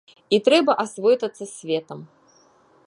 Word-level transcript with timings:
І 0.37 0.39
трэба 0.47 0.75
асвойтацца 0.83 1.39
з 1.45 1.49
светам. 1.59 1.99